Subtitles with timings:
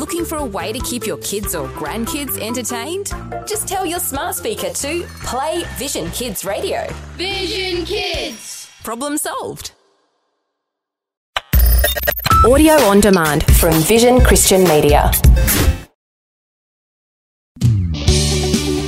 [0.00, 3.12] Looking for a way to keep your kids or grandkids entertained?
[3.46, 6.86] Just tell your smart speaker to play Vision Kids Radio.
[7.18, 8.70] Vision Kids.
[8.82, 9.72] Problem solved.
[12.46, 15.10] Audio on demand from Vision Christian Media.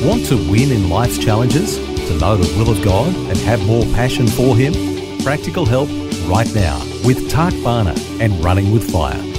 [0.03, 1.77] Want to win in life's challenges?
[1.77, 4.73] To know the will of God and have more passion for Him?
[5.23, 5.91] Practical help
[6.27, 9.32] right now with Tak Bhana and Running with Fire.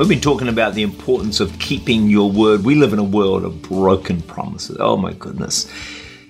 [0.00, 2.64] We've been talking about the importance of keeping your word.
[2.64, 4.78] We live in a world of broken promises.
[4.80, 5.70] Oh my goodness.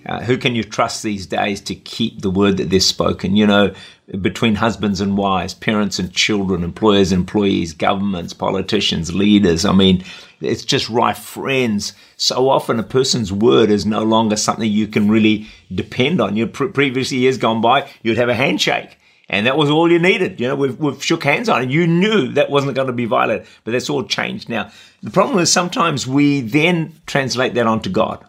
[0.04, 3.36] Uh, who can you trust these days to keep the word that they've spoken?
[3.36, 3.72] You know,
[4.20, 9.64] between husbands and wives, parents and children, employers, and employees, governments, politicians, leaders.
[9.64, 10.02] I mean,
[10.40, 11.16] it's just right.
[11.16, 11.92] Friends.
[12.16, 16.34] So often a person's word is no longer something you can really depend on.
[16.34, 18.98] You pre- previous years gone by, you'd have a handshake.
[19.32, 20.40] And that was all you needed.
[20.40, 21.70] You know, we've, we've shook hands on it.
[21.70, 24.72] You knew that wasn't going to be violated, but that's all changed now.
[25.04, 28.26] The problem is sometimes we then translate that onto God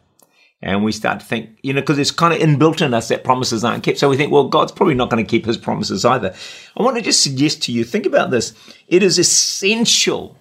[0.62, 3.24] and we start to think, you know, because it's kind of inbuilt in us that
[3.24, 3.98] promises aren't kept.
[3.98, 6.36] So we think, well, God's probably not going to keep his promises either.
[6.78, 8.54] I want to just suggest to you, think about this.
[8.88, 10.38] It is essential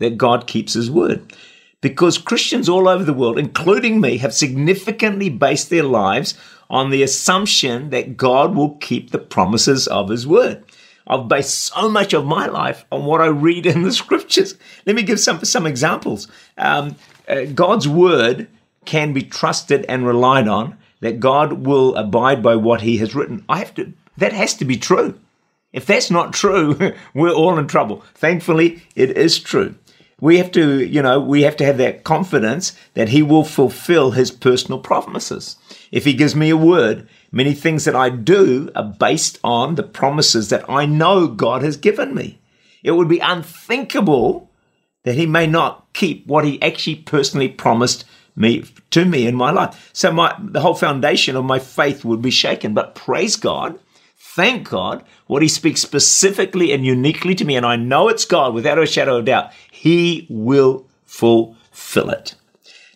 [0.00, 1.32] that God keeps his word
[1.82, 6.38] because Christians all over the world, including me, have significantly based their lives
[6.70, 10.64] on the assumption that God will keep the promises of his word.
[11.06, 14.54] I've based so much of my life on what I read in the scriptures.
[14.86, 16.28] Let me give some, some examples.
[16.56, 16.96] Um,
[17.28, 18.48] uh, God's word
[18.84, 23.44] can be trusted and relied on, that God will abide by what he has written.
[23.48, 25.18] I have to, that has to be true.
[25.72, 28.04] If that's not true, we're all in trouble.
[28.14, 29.74] Thankfully, it is true.
[30.22, 34.12] We have to, you know, we have to have that confidence that he will fulfill
[34.12, 35.56] his personal promises.
[35.90, 39.82] If he gives me a word, many things that I do are based on the
[39.82, 42.38] promises that I know God has given me.
[42.84, 44.48] It would be unthinkable
[45.02, 48.04] that he may not keep what he actually personally promised
[48.36, 49.90] me to me in my life.
[49.92, 52.74] So my the whole foundation of my faith would be shaken.
[52.74, 53.76] But praise God,
[54.34, 58.54] thank God, what He speaks specifically and uniquely to me, and I know it's God
[58.54, 59.52] without a shadow of doubt.
[59.70, 62.34] He will fulfill it.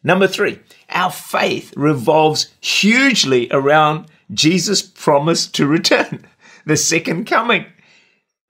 [0.02, 6.26] Number three, our faith revolves hugely around Jesus' promise to return,
[6.66, 7.66] the second coming.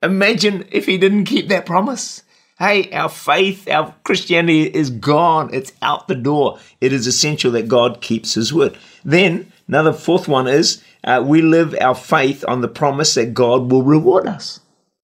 [0.03, 2.23] Imagine if he didn't keep that promise.
[2.59, 5.53] Hey, our faith, our Christianity is gone.
[5.53, 6.59] It's out the door.
[6.81, 8.77] It is essential that God keeps his word.
[9.03, 13.71] Then, another fourth one is uh, we live our faith on the promise that God
[13.71, 14.59] will reward us.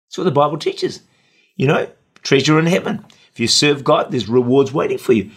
[0.07, 1.01] That's what the Bible teaches.
[1.57, 1.89] You know,
[2.23, 3.05] treasure in heaven.
[3.33, 5.31] If you serve God, there's rewards waiting for you.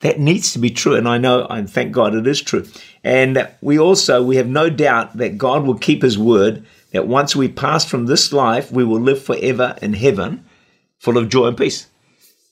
[0.00, 0.94] That needs to be true.
[0.94, 2.64] And I know, and thank God it is true.
[3.04, 7.36] And we also, we have no doubt that God will keep his word, that once
[7.36, 10.44] we pass from this life, we will live forever in heaven
[10.98, 11.86] full of joy and peace.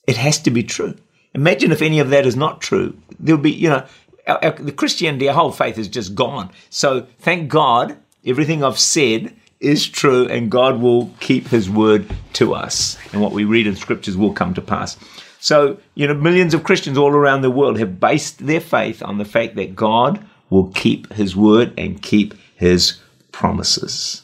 [0.07, 0.95] It has to be true.
[1.33, 2.97] Imagine if any of that is not true.
[3.19, 3.85] There'll be, you know,
[4.29, 6.51] our, our, the Christianity, our whole faith is just gone.
[6.69, 12.53] So thank God, everything I've said is true, and God will keep His word to
[12.53, 14.97] us, and what we read in scriptures will come to pass.
[15.41, 19.17] So, you know, millions of Christians all around the world have based their faith on
[19.17, 22.99] the fact that God will keep His word and keep His
[23.31, 24.23] promises.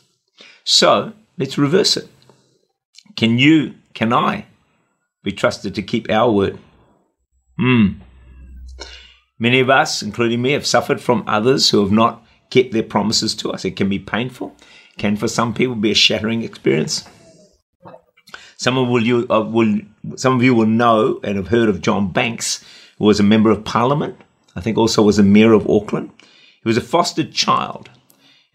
[0.63, 2.09] So, let's reverse it.
[3.16, 4.45] Can you can I
[5.23, 6.59] be trusted to keep our word?
[7.57, 7.93] Hmm.
[9.38, 13.35] Many of us, including me, have suffered from others who have not kept their promises
[13.35, 13.66] to us.
[13.66, 14.56] It can be painful,
[14.97, 17.07] can for some people be a shattering experience.
[18.57, 19.79] Some of, you, uh, will,
[20.16, 22.63] some of you will know and have heard of John Banks,
[22.97, 24.18] who was a member of Parliament.
[24.56, 26.12] I think also was a mayor of Auckland.
[26.22, 27.90] He was a fostered child,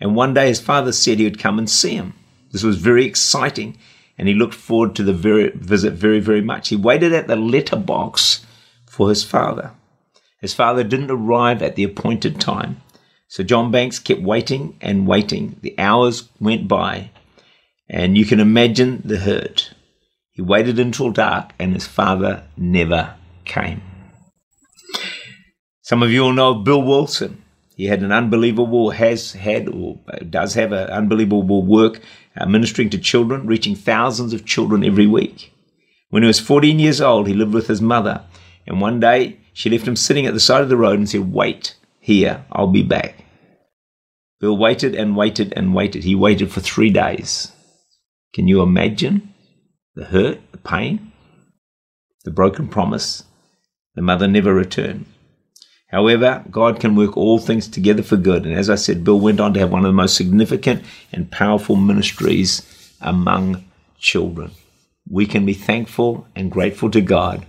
[0.00, 2.14] and one day his father said he would come and see him.
[2.52, 3.76] This was very exciting
[4.20, 6.68] and he looked forward to the very, visit very, very much.
[6.68, 8.44] He waited at the letterbox
[8.86, 9.70] for his father.
[10.40, 12.80] His father didn't arrive at the appointed time.
[13.28, 15.56] So John Banks kept waiting and waiting.
[15.60, 17.10] The hours went by,
[17.88, 19.72] and you can imagine the hurt.
[20.32, 23.82] He waited until dark, and his father never came.
[25.82, 27.42] Some of you will know Bill Wilson.
[27.76, 29.98] He had an unbelievable, has had, or
[30.28, 32.00] does have an unbelievable work
[32.36, 35.52] uh, ministering to children, reaching thousands of children every week.
[36.08, 38.24] When he was 14 years old, he lived with his mother,
[38.66, 41.34] and one day she left him sitting at the side of the road and said,
[41.34, 43.26] Wait here, I'll be back.
[44.40, 46.02] Bill waited and waited and waited.
[46.02, 47.52] He waited for three days.
[48.32, 49.34] Can you imagine
[49.94, 51.12] the hurt, the pain,
[52.24, 53.24] the broken promise?
[53.96, 55.04] The mother never returned.
[55.88, 58.46] However, God can work all things together for good.
[58.46, 60.82] And as I said, Bill went on to have one of the most significant
[61.12, 63.62] and powerful ministries among
[63.98, 64.52] children.
[65.06, 67.44] we can be thankful and grateful to God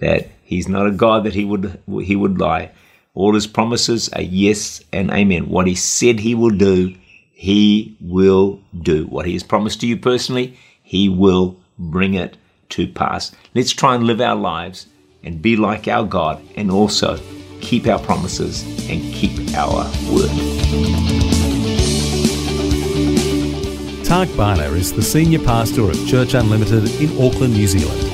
[0.00, 2.70] that He's not a God that He would He would lie.
[3.14, 5.48] All His promises are yes and amen.
[5.48, 6.94] What He said He will do,
[7.32, 9.06] He will do.
[9.06, 12.36] What He has promised to you personally, He will bring it
[12.70, 13.32] to pass.
[13.54, 14.86] Let's try and live our lives
[15.22, 17.18] and be like our God and also
[17.60, 20.30] keep our promises and keep our word.
[24.04, 28.13] Tak Bhana is the Senior Pastor of Church Unlimited in Auckland, New Zealand.